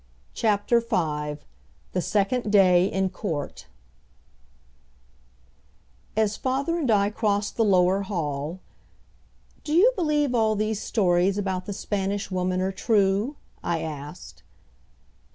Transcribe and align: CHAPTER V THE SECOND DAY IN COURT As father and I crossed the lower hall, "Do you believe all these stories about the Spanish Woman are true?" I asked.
CHAPTER 0.33 0.79
V 0.79 1.39
THE 1.91 2.01
SECOND 2.01 2.51
DAY 2.51 2.85
IN 2.87 3.11
COURT 3.11 3.67
As 6.17 6.35
father 6.37 6.79
and 6.79 6.89
I 6.89 7.11
crossed 7.11 7.55
the 7.55 7.63
lower 7.63 8.01
hall, 8.01 8.61
"Do 9.63 9.73
you 9.75 9.93
believe 9.95 10.33
all 10.33 10.55
these 10.55 10.81
stories 10.81 11.37
about 11.37 11.67
the 11.67 11.71
Spanish 11.73 12.31
Woman 12.31 12.61
are 12.61 12.71
true?" 12.71 13.35
I 13.63 13.81
asked. 13.81 14.41